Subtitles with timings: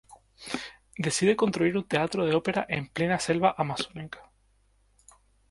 [0.97, 4.31] Decide construir un teatro de ópera en plena selva amazónica.